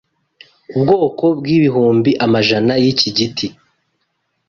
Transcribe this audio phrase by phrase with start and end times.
[0.75, 3.47] Ubwoko bwibihumbi amajana yiki giti